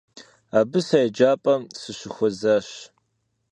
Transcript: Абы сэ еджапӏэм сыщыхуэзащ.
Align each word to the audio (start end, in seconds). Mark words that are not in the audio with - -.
Абы 0.59 0.79
сэ 0.87 0.97
еджапӏэм 1.07 1.61
сыщыхуэзащ. 1.79 2.67